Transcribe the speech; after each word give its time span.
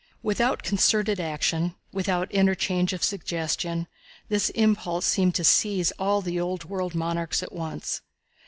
Without 0.23 0.63
concerted 0.63 1.19
action, 1.19 1.75
without 1.93 2.31
interchange 2.31 2.91
of 2.91 3.03
suggestion, 3.03 3.85
this 4.29 4.49
impulse 4.55 5.05
seemed 5.05 5.35
to 5.35 5.43
seize 5.43 5.91
all 5.99 6.23
the 6.23 6.39
old 6.39 6.63
world 6.63 6.95
monarchs 6.95 7.43
at 7.43 7.51
once. 7.53 8.01